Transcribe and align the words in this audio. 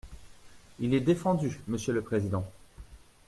Il 0.79 0.95
est 0.95 0.99
défendu, 0.99 1.61
monsieur 1.67 1.93
le 1.93 2.01
président. 2.01 2.43